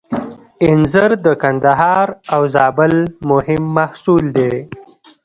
[0.67, 2.93] انځر د کندهار او زابل
[3.31, 4.53] مهم محصول دی